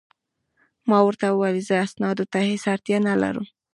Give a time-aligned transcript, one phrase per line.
[0.89, 3.45] ما ورته وویل: زه اسنادو ته هیڅ اړتیا نه لرم.